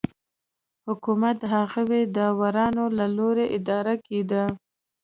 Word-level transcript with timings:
حکومت 0.87 1.35
د 1.39 1.43
هغو 1.55 1.81
داورانو 2.15 2.83
له 2.97 3.05
لوري 3.17 3.45
اداره 3.57 3.95
کېده 4.05 4.43